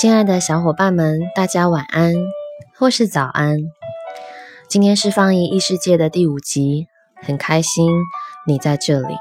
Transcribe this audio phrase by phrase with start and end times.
[0.00, 2.14] 亲爱的小伙伴们，大家晚安，
[2.78, 3.58] 或是早安。
[4.66, 7.92] 今天是放映异世界的第五集，很开心
[8.46, 9.14] 你在这里。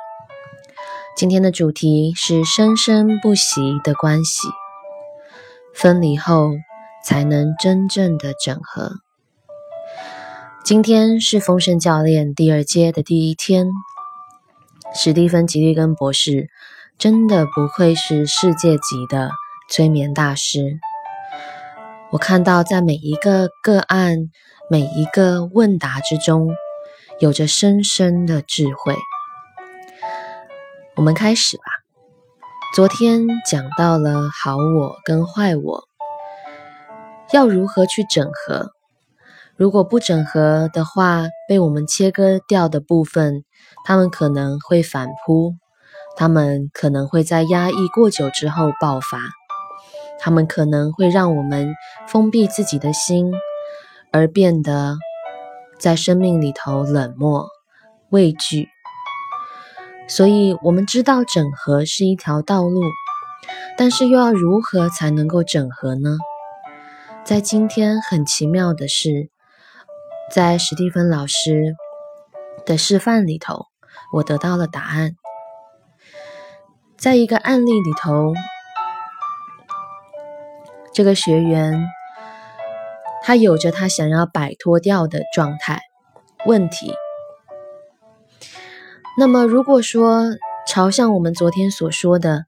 [1.17, 4.47] 今天的主题是生生不息的关系，
[5.75, 6.51] 分离后
[7.03, 8.93] 才能真正的整合。
[10.63, 13.67] 今天是丰盛教练第二阶的第一天，
[14.95, 16.49] 史蒂芬·吉利根博士
[16.97, 19.31] 真的不愧是世界级的。
[19.69, 20.79] 催眠大师，
[22.11, 24.31] 我看到在每一个个案、
[24.67, 26.49] 每一个问答之中，
[27.19, 28.95] 有着深深的智慧。
[30.95, 31.63] 我们开始吧。
[32.73, 35.83] 昨天讲到了好我跟坏我，
[37.31, 38.71] 要如何去整合？
[39.55, 43.43] 如果不整合的话，被我们切割掉的部分，
[43.85, 45.53] 他们可能会反扑，
[46.17, 49.19] 他们可能会在压抑过久之后爆发。
[50.19, 51.73] 他们可能会让我们
[52.07, 53.31] 封闭自己的心，
[54.11, 54.97] 而变得
[55.79, 57.47] 在生命里头冷漠、
[58.09, 58.67] 畏惧。
[60.07, 62.81] 所以，我们知道整合是一条道路，
[63.77, 66.17] 但是又要如何才能够整合呢？
[67.23, 69.29] 在今天很奇妙的是，
[70.31, 71.75] 在史蒂芬老师
[72.65, 73.67] 的示范里头，
[74.13, 75.15] 我得到了答案。
[76.97, 78.33] 在一个案例里头。
[80.99, 81.87] 这个学员，
[83.23, 85.79] 他有着他想要摆脱掉的状态
[86.45, 86.93] 问题。
[89.17, 90.25] 那么，如果说
[90.67, 92.47] 朝向我们昨天所说的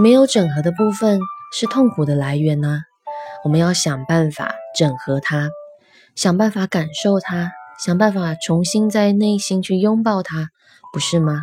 [0.00, 1.18] 没有整合的部分
[1.52, 2.82] 是痛苦的来源呢？
[3.42, 5.50] 我们要想办法整合它，
[6.14, 7.50] 想办法感受它，
[7.84, 10.50] 想办法重新在内心去拥抱它，
[10.92, 11.42] 不是吗？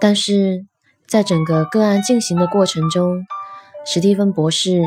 [0.00, 0.64] 但是
[1.06, 3.26] 在整个个案进行的过程中，
[3.84, 4.82] 史蒂芬博士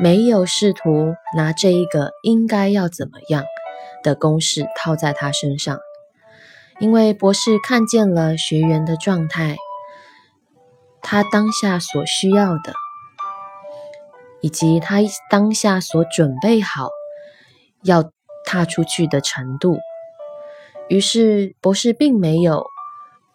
[0.00, 3.44] 没有试图拿这一个应该要怎么样
[4.02, 5.78] 的公式套在他身上，
[6.78, 9.56] 因为博士看见了学员的状态，
[11.02, 12.72] 他当下所需要的，
[14.40, 15.00] 以及他
[15.30, 16.88] 当下所准备好
[17.82, 18.10] 要
[18.46, 19.78] 踏出去的程度，
[20.88, 22.64] 于是博士并没有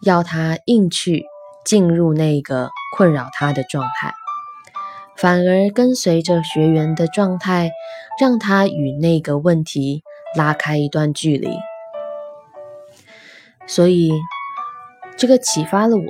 [0.02, 1.26] 要他硬去
[1.64, 4.14] 进入那个困扰他的状态。
[5.26, 7.72] 反而跟随着学员的状态，
[8.22, 10.04] 让他与那个问题
[10.38, 11.50] 拉开一段距离。
[13.66, 14.12] 所以，
[15.18, 16.04] 这个启发了我，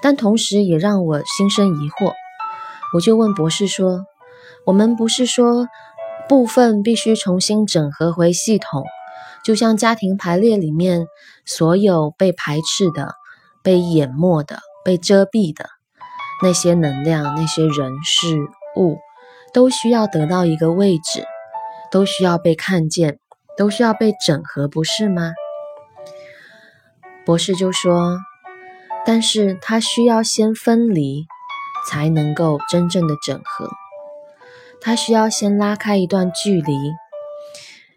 [0.00, 2.14] 但同时也让我心生疑惑。
[2.94, 4.06] 我就问博士说
[4.64, 5.66] ：“我们不是说
[6.26, 8.82] 部分必须重新整合回系统，
[9.44, 11.06] 就像家庭排列里面
[11.44, 13.12] 所有被排斥的、
[13.62, 15.68] 被淹没的、被遮蔽的。”
[16.42, 18.36] 那些能量、那些人事
[18.76, 18.98] 物，
[19.52, 21.24] 都需要得到一个位置，
[21.90, 23.18] 都需要被看见，
[23.56, 25.32] 都需要被整合，不是吗？
[27.26, 28.18] 博士就说
[29.04, 31.26] ：“但是他需要先分离，
[31.88, 33.68] 才能够真正的整合。
[34.80, 36.74] 他需要先拉开一段距离，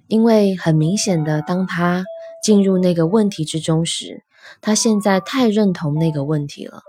[0.08, 2.04] 因为很明显的，当他
[2.44, 4.24] 进入那个问题之中时，
[4.60, 6.82] 他现在太认同那个问题了。”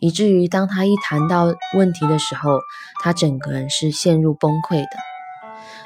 [0.00, 2.60] 以至于当他一谈到问题的时候，
[3.02, 4.96] 他整个人是陷入崩溃的。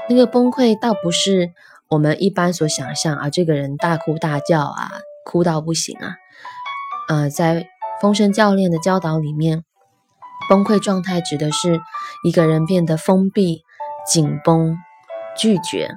[0.09, 1.53] 那个崩溃倒不是
[1.89, 4.91] 我们一般所想象啊，这个人大哭大叫啊，
[5.25, 6.17] 哭到不行啊。
[7.09, 7.69] 呃，在
[8.01, 9.65] 风声教练的教导里面，
[10.49, 11.81] 崩溃状态指的是
[12.25, 13.63] 一个人变得封闭、
[14.07, 14.77] 紧绷、
[15.37, 15.91] 拒绝，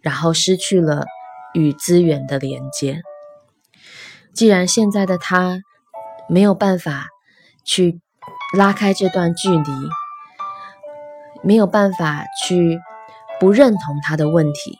[0.00, 1.04] 然后失去了
[1.52, 3.02] 与资源的连接。
[4.34, 5.60] 既然现在的他。
[6.30, 7.08] 没有办法
[7.64, 8.00] 去
[8.56, 9.72] 拉开这段距离，
[11.42, 12.80] 没有办法去
[13.40, 14.78] 不认同他的问题，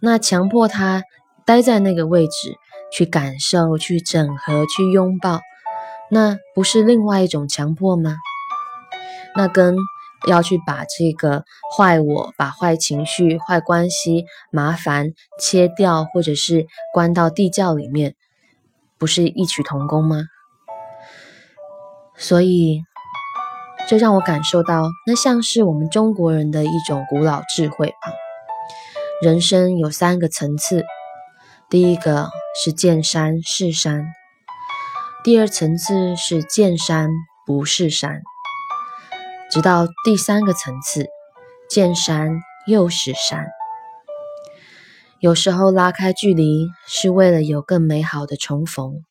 [0.00, 1.02] 那强迫他
[1.46, 2.56] 待在那个位置，
[2.92, 5.40] 去感受、去整合、去拥抱，
[6.10, 8.16] 那不是另外一种强迫吗？
[9.36, 9.76] 那跟
[10.28, 11.44] 要去把这个
[11.76, 18.14] 坏我、把坏情绪、坏关系、麻烦切掉，或者是关到地窖里面，
[18.98, 20.24] 不是异曲同工吗？
[22.16, 22.84] 所以，
[23.88, 28.12] 这让我感受到，那像是我们中国人的一种古老智慧吧。
[29.20, 30.84] 人生有三个层次，
[31.68, 34.06] 第一个是见山是山，
[35.22, 37.10] 第二层次是见山
[37.46, 38.22] 不是山，
[39.50, 41.06] 直到第三个层次，
[41.68, 43.48] 见山又是山。
[45.18, 49.04] 有时候拉开距离，是为了有更美好的重逢。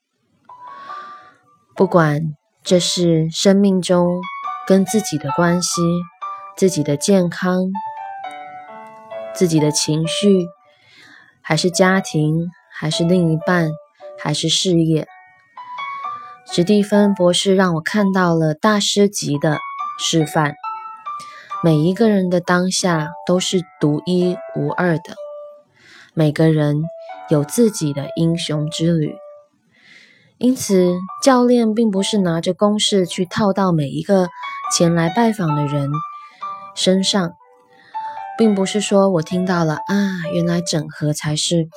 [1.75, 2.35] 不管。
[2.65, 4.21] 这是生命中
[4.65, 5.81] 跟自己的关系、
[6.55, 7.69] 自己的健康、
[9.35, 10.47] 自己的情绪，
[11.41, 13.69] 还是家庭，还是另一半，
[14.17, 15.05] 还是事业。
[16.49, 19.57] 史蒂芬博士让我看到了大师级的
[19.99, 20.55] 示范。
[21.65, 25.15] 每一个人的当下都是独一无二的，
[26.13, 26.81] 每个人
[27.29, 29.17] 有自己的英雄之旅。
[30.43, 34.27] 因此，教练并不是拿着公式去套到每一个
[34.75, 35.89] 前来拜访的人
[36.75, 37.31] 身上，
[38.37, 41.69] 并不是说我听到了啊，原来整合才是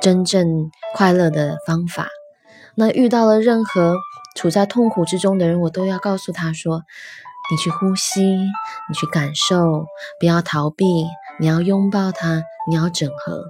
[0.00, 2.06] 真正快乐的方法。
[2.76, 3.96] 那遇到了任何
[4.36, 6.82] 处在痛苦之中的人，我都要告诉他说。
[7.50, 9.84] 你去呼吸，你去感受，
[10.18, 10.86] 不要逃避，
[11.38, 13.44] 你要拥抱他，你要整合。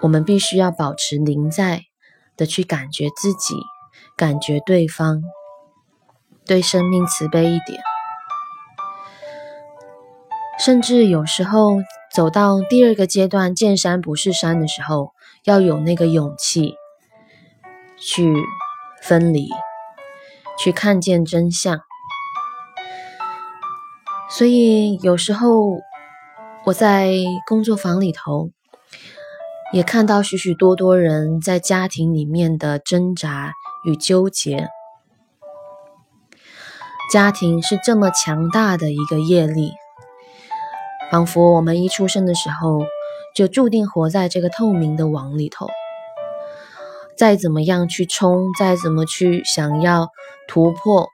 [0.00, 1.82] 我们必须要保持临在
[2.40, 3.54] 的去感觉自己，
[4.16, 5.20] 感觉对方，
[6.46, 7.82] 对生命慈悲一点。
[10.58, 11.76] 甚至有时候
[12.10, 15.12] 走到第二个阶段，见山不是山的时候，
[15.44, 16.74] 要有那个勇气
[17.98, 18.34] 去
[19.02, 19.50] 分离。
[20.58, 21.80] 去看见真相，
[24.28, 25.78] 所以有时候
[26.66, 27.14] 我在
[27.46, 28.50] 工作坊里头
[29.72, 33.52] 也看到许许多多人在家庭里面的挣扎
[33.84, 34.68] 与纠结。
[37.12, 39.72] 家庭是这么强大的一个业力，
[41.10, 42.84] 仿佛我们一出生的时候
[43.34, 45.68] 就注定活在这个透明的网里头。
[47.16, 50.08] 再怎么样去冲，再怎么去想要
[50.48, 51.08] 突破，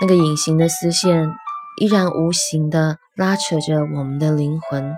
[0.00, 1.32] 那个隐形的丝线
[1.80, 4.94] 依然无形的拉扯着我们的灵魂。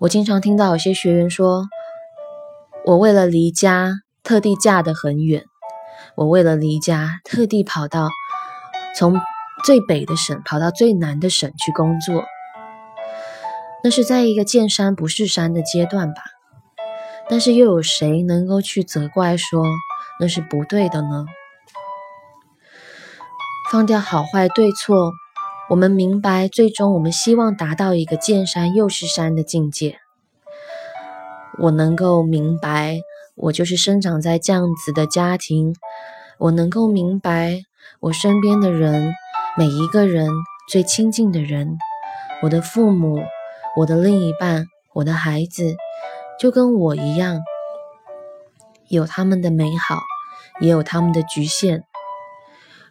[0.00, 1.68] 我经常听到有些学员说
[2.86, 5.42] ：“我为了离家，特地嫁得很远；
[6.14, 8.08] 我为了离家，特地跑到
[8.96, 9.20] 从
[9.62, 12.24] 最北的省跑到最南的省去工作。”
[13.84, 16.22] 那是在一个见山不是山的阶段吧。
[17.28, 19.64] 但是又有谁能够去责怪说
[20.18, 21.26] 那是不对的呢？
[23.70, 25.12] 放掉好坏对错，
[25.70, 30.00] 我们明白，最终我们希望达到一个见山又是山的境界。
[31.60, 32.98] 我能够明白，
[33.36, 35.76] 我就是生长在这样子的家庭。
[36.38, 37.60] 我能够明白，
[38.00, 39.14] 我身边的人，
[39.56, 40.28] 每一个人
[40.68, 41.78] 最亲近的人，
[42.42, 43.22] 我的父母，
[43.76, 45.76] 我的另一半，我的孩子。
[46.40, 47.38] 就跟我一样，
[48.88, 50.00] 有他们的美好，
[50.60, 51.84] 也有他们的局限。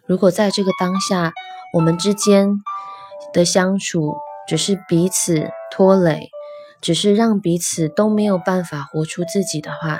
[0.06, 1.32] 如果在这个当下，
[1.74, 2.48] 我们之间
[3.32, 4.16] 的相处
[4.48, 6.30] 只是彼此拖累，
[6.80, 9.98] 只是让彼此都没有办法活出自己的话，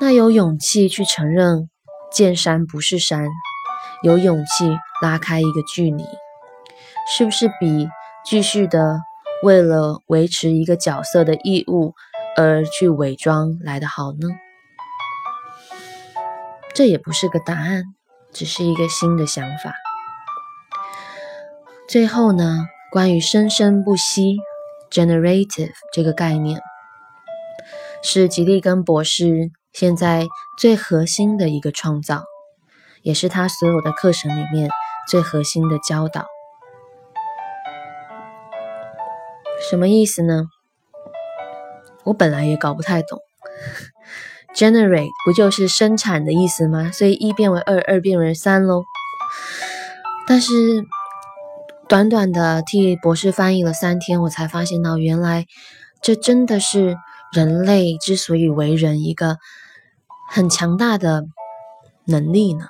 [0.00, 1.70] 那有勇气去承认
[2.12, 3.28] 见山不是山，
[4.02, 6.04] 有勇气拉开一个距离，
[7.08, 7.88] 是不是比
[8.24, 9.00] 继续的？
[9.42, 11.92] 为了维持一个角色的义务
[12.38, 14.28] 而去伪装来的好呢？
[16.74, 17.84] 这也不是个答案，
[18.32, 19.74] 只是一个新的想法。
[21.88, 24.38] 最后呢，关于生生不息
[24.90, 26.60] （generative） 这个概念，
[28.02, 30.26] 是吉利根博士现在
[30.58, 32.24] 最核心的一个创造，
[33.02, 34.68] 也是他所有的课程里面
[35.08, 36.26] 最核心的教导。
[39.70, 40.46] 什么意思呢？
[42.02, 43.20] 我本来也搞不太懂。
[44.56, 46.90] Generate 不就是生产的意思吗？
[46.90, 48.82] 所以一变为二，二变为三喽。
[50.26, 50.52] 但是
[51.88, 55.46] 短短的替博士翻译了三天，我才发现到，原来
[56.02, 56.96] 这真的是
[57.32, 59.38] 人类之所以为人一个
[60.28, 61.24] 很强大的
[62.04, 62.66] 能力呢。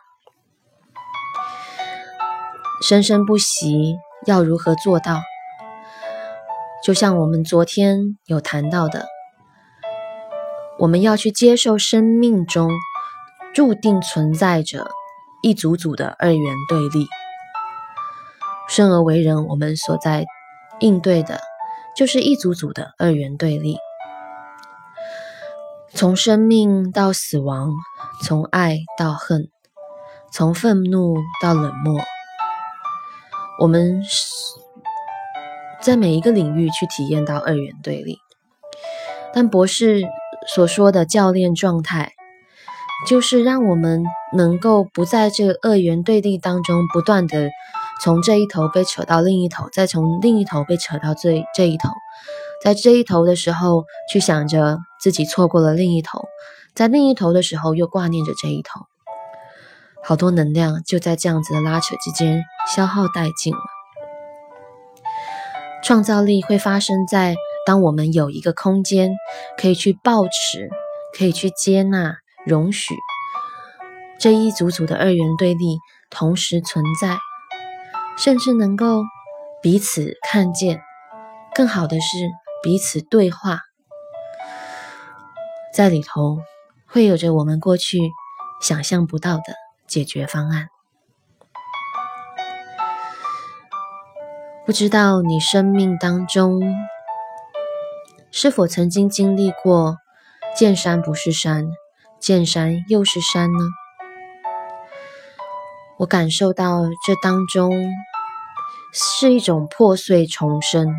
[2.83, 3.97] 生生不息，
[4.27, 5.23] 要如何做到？
[6.85, 9.07] 就像我们昨天有谈到的，
[10.79, 12.71] 我们要去接受生命中
[13.55, 14.89] 注定存在着
[15.43, 17.07] 一组组的二元对立。
[18.77, 20.27] 生而为人，我们所在
[20.81, 21.41] 应对的
[21.97, 23.79] 就是一组组的二元对立。
[25.95, 27.73] 从生命到死亡，
[28.23, 29.49] 从爱到恨，
[30.31, 31.99] 从愤怒到冷漠，
[33.63, 34.03] 我们。
[35.81, 38.19] 在每一个领域去体验到二元对立，
[39.33, 40.03] 但博士
[40.49, 42.13] 所说的教练状态，
[43.07, 47.51] 就是让我们能够不在这二元对立当中不断的
[48.03, 51.89] 从这一头被扯到另一头，再从另一头被扯到这这一头，
[52.63, 56.25] 在这一头的时候去想着自己错过了另一头，
[56.75, 58.81] 在另一头的时候又挂念着这一头，
[60.05, 63.59] 好多能量就在这样子的拉扯之间消耗殆尽了。
[65.83, 69.13] 创造力会发生在当我们有一个空间
[69.57, 70.69] 可以去抱持，
[71.17, 72.95] 可以去接纳、容许
[74.19, 75.79] 这一组组的二元对立
[76.11, 77.19] 同时存在，
[78.17, 79.03] 甚至能够
[79.63, 80.81] 彼此看见。
[81.55, 82.17] 更好的是
[82.63, 83.61] 彼此对话，
[85.73, 86.39] 在里头
[86.87, 87.99] 会有着我们过去
[88.61, 89.55] 想象不到的
[89.87, 90.69] 解决方案。
[94.67, 96.61] 不知道你生命当中
[98.33, 99.97] 是否曾经经历过
[100.57, 101.69] 见山不是山，
[102.19, 103.65] 见山又是山呢？
[105.99, 107.73] 我感受到这当中
[108.93, 110.95] 是一种破碎重生，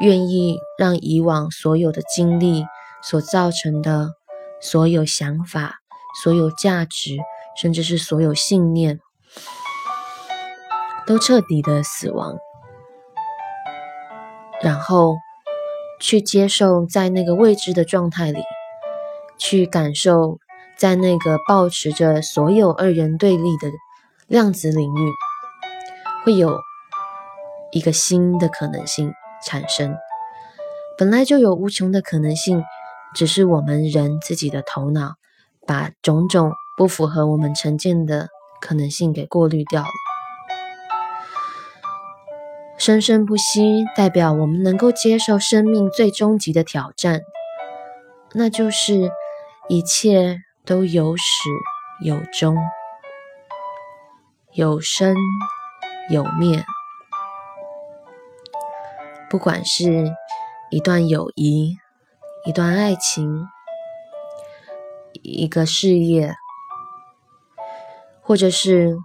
[0.00, 2.64] 愿意让以往所有的经历
[3.02, 4.12] 所造成的
[4.60, 5.76] 所有想法、
[6.22, 7.16] 所有价值，
[7.60, 9.00] 甚至是所有信念。
[11.06, 12.36] 都彻底的死亡，
[14.62, 15.16] 然后
[16.00, 18.42] 去接受在那个未知的状态里，
[19.38, 20.38] 去感受
[20.78, 23.68] 在那个保持着所有二元对立的
[24.28, 25.10] 量子领域，
[26.24, 26.60] 会有
[27.72, 29.12] 一个新的可能性
[29.44, 29.96] 产生。
[30.96, 32.62] 本来就有无穷的可能性，
[33.14, 35.14] 只是我们人自己的头脑
[35.66, 38.28] 把种种不符合我们成见的
[38.60, 39.88] 可能性给过滤掉了。
[42.78, 47.22] 生生不息，代表我们能够接受生命最终极的挑战，
[48.32, 49.10] 那就是
[49.68, 51.24] 一切都有始
[52.04, 52.54] 有终，
[54.52, 55.16] 有生
[56.10, 56.62] 有灭。
[59.30, 60.12] 不管是
[60.70, 61.78] 一段友谊、
[62.44, 63.46] 一段爱情、
[65.22, 66.34] 一个事业，
[68.20, 68.98] 或者是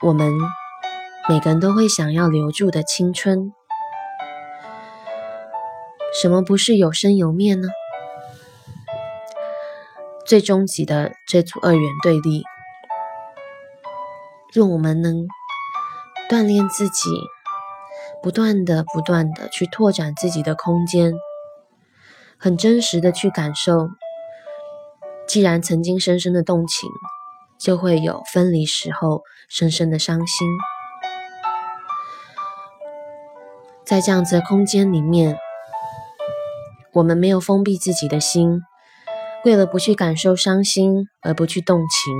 [0.00, 0.32] 我们。
[1.28, 3.52] 每个人都会想要留住的青春，
[6.20, 7.68] 什么不是有生有灭呢？
[10.32, 12.42] 最终极的这组二元对立，
[14.54, 15.26] 若我们能
[16.30, 17.10] 锻炼自己，
[18.22, 21.12] 不断的、不断的去拓展自己的空间，
[22.38, 23.90] 很真实的去感受，
[25.28, 26.88] 既然曾经深深的动情，
[27.60, 30.48] 就会有分离时候深深的伤心。
[33.84, 35.36] 在这样子的空间里面，
[36.94, 38.62] 我们没有封闭自己的心，
[39.44, 42.16] 为了不去感受伤心而不去动情，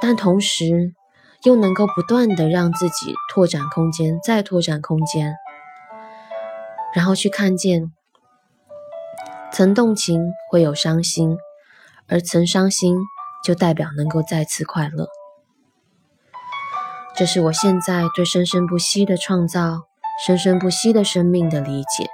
[0.00, 0.94] 但同时
[1.42, 5.34] 又能够不断的让自己拓展空间，再拓展空间，
[6.94, 7.92] 然后去看见，
[9.52, 11.36] 曾动情会有伤心，
[12.08, 12.96] 而曾伤心
[13.44, 15.06] 就代表能够再次快乐。
[17.14, 19.82] 这是我现在对生生不息的创造、
[20.26, 22.08] 生生不息的生命的理解。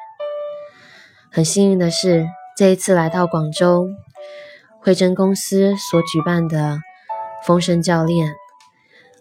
[1.31, 2.27] 很幸运的是，
[2.63, 3.89] 这一次来到广州
[4.81, 6.79] 慧珍公司所举办的
[7.45, 8.37] 风声教练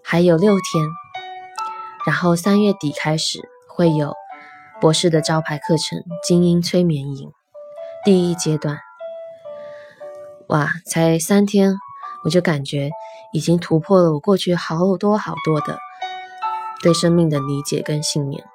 [0.04, 0.86] 还有六天，
[2.06, 4.14] 然后三月底开始会有
[4.80, 7.32] 博士的招牌课程——精英催眠营
[8.06, 8.78] 第一阶段。
[10.50, 11.74] 哇，才三天，
[12.24, 12.92] 我就感觉。
[13.34, 15.80] 已经突破了我过去好多好多的
[16.84, 18.46] 对生命的理解跟信念，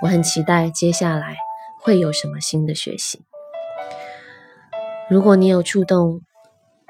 [0.00, 1.36] 我很期待接下来
[1.82, 3.26] 会有什么新的学习。
[5.10, 6.20] 如果你有触动，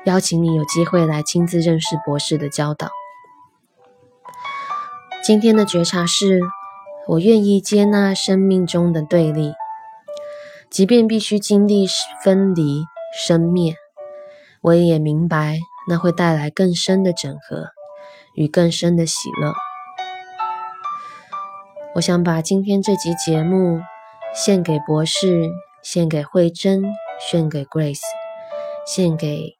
[0.04, 2.88] 邀请你有机会来亲自认识博士的教导。
[5.22, 6.40] 今天的觉察是，
[7.06, 9.52] 我愿意接纳生命中的对立，
[10.68, 11.87] 即便必须经历
[12.25, 12.82] 分离、
[13.16, 13.76] 生灭，
[14.62, 15.58] 我也明白。
[15.88, 17.68] 那会带来更深的整合
[18.34, 19.54] 与更深的喜乐。
[21.94, 23.80] 我想把今天这集节目
[24.34, 25.48] 献给博士，
[25.82, 26.84] 献给慧珍，
[27.20, 28.00] 献给 Grace，
[28.87, 29.56] 献给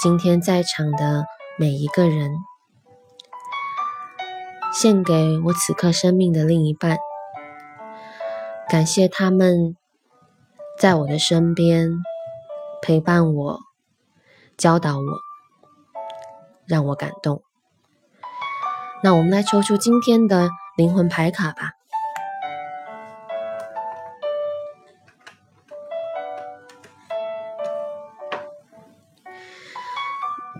[0.00, 1.24] 今天在场的
[1.58, 2.30] 每一个人，
[4.72, 6.96] 献给我此刻生命的另一半。
[8.68, 9.76] 感谢他们
[10.78, 11.90] 在我的身边
[12.82, 13.60] 陪伴我。
[14.56, 15.02] 教导我，
[16.64, 17.42] 让我感动。
[19.02, 20.48] 那我们来抽出今天的
[20.78, 21.75] 灵魂牌卡吧。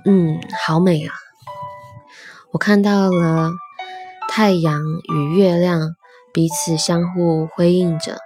[0.05, 1.13] 嗯，好美啊！
[2.51, 3.51] 我看到了
[4.29, 4.81] 太阳
[5.13, 5.95] 与月亮
[6.33, 8.17] 彼此相互辉映着，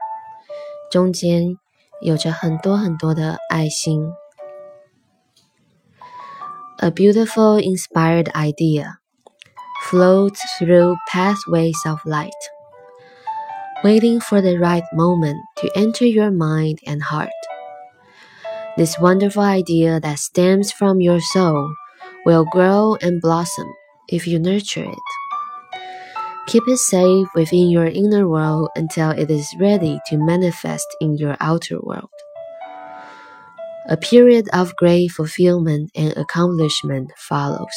[0.91, 1.57] 中间
[2.01, 4.11] 有着很多很多的爱心。
[6.77, 8.97] A beautiful, inspired idea
[9.89, 12.31] floats through pathways of light,
[13.83, 17.29] waiting for the right moment to enter your mind and heart.
[18.79, 21.73] This wonderful idea that stems from your soul
[22.25, 23.67] will grow and blossom
[24.09, 24.99] if you nurture it.
[26.47, 31.35] Keep it safe within your inner world until it is ready to manifest in your
[31.39, 32.09] outer world.
[33.89, 37.73] A period of great fulfillment and accomplishment follows.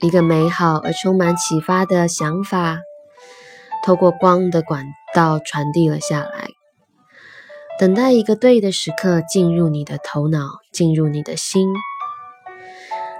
[0.00, 2.80] 一个美好而充满启发的想法，
[3.84, 6.48] 透过光的管道传递了下来，
[7.77, 11.67] 等待一个对的时刻进入你的头脑，进入你的心。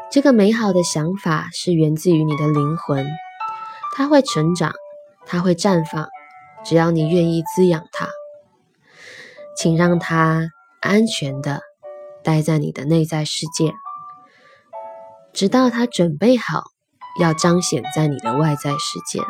[0.10, 3.06] 这个美好的想法是源自于你的灵魂。
[3.94, 4.74] 它会成长，
[5.26, 6.08] 它会绽放，
[6.64, 8.08] 只要你愿意滋养它。
[9.58, 10.48] 请让它
[10.80, 11.62] 安全的
[12.24, 13.74] 待在你的内在世界，
[15.34, 16.64] 直到它准备好
[17.20, 19.22] 要彰显在你的外在世界。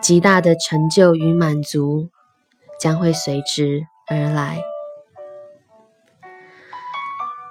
[0.00, 2.10] 极大的成就与满足
[2.78, 4.62] 将会随之而来。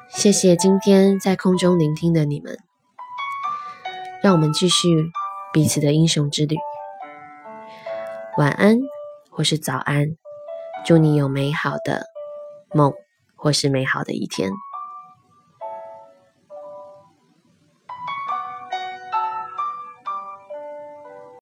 [0.09, 2.57] 谢谢今天在空中聆听的你们。
[4.21, 4.87] 让我们继续
[5.51, 6.55] 彼此的英雄之旅。
[8.37, 8.77] 晚安，
[9.29, 10.15] 或是早安，
[10.85, 12.05] 祝你有美好的
[12.73, 12.93] 梦，
[13.35, 14.49] 或是美好的一天。